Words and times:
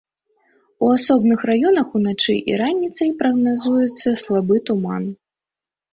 У 0.85 0.87
асобных 0.97 1.43
раёнах 1.49 1.87
уначы 2.01 2.35
і 2.53 2.57
раніцай 2.63 3.09
прагназуецца 3.23 4.09
слабы 4.23 4.55
туман. 4.71 5.03